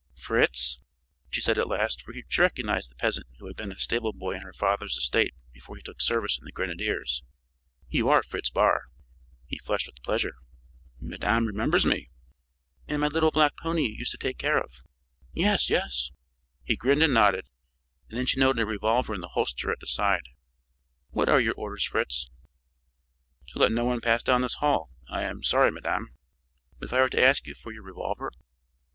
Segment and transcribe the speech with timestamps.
[0.15, 0.79] "Fritz!"
[1.29, 4.33] she said at last, for she recognized the peasant who had been a stable boy
[4.33, 7.21] on her father's estate before he took service in the grenadiers.
[7.87, 8.85] "You are Fritz Barr!"
[9.45, 10.37] He flushed with pleasure.
[10.99, 12.09] "Madame remembers me?"
[12.87, 14.71] "And my little black pony you used to take care of?"
[15.33, 16.09] "Yes, yes!"
[16.63, 17.45] He grinned and nodded;
[18.09, 20.29] and then she noted a revolver in the holster at his side.
[21.11, 22.31] "What are your orders, Fritz?"
[23.49, 24.89] "To let no one pass down this hall.
[25.09, 26.09] I am sorry, madame."
[26.79, 28.31] "But if I were to ask you for your revolver?"